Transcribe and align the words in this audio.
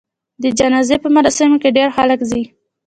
د 0.43 0.45
جنازې 0.59 0.97
په 1.03 1.09
مراسمو 1.15 1.57
کې 1.61 1.75
ډېر 1.77 1.89
خلک 1.97 2.19
ځي. 2.31 2.43